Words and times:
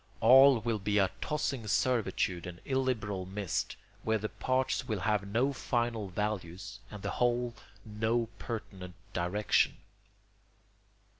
All 0.19 0.59
will 0.61 0.79
be 0.79 0.97
a 0.97 1.11
tossing 1.21 1.67
servitude 1.67 2.47
and 2.47 2.59
illiberal 2.65 3.27
mist, 3.27 3.75
where 4.01 4.17
the 4.17 4.29
parts 4.29 4.87
will 4.87 5.01
have 5.01 5.27
no 5.27 5.53
final 5.53 6.09
values 6.09 6.79
and 6.89 7.03
the 7.03 7.11
whole 7.11 7.53
no 7.85 8.27
pertinent 8.39 8.95
direction. 9.13 9.77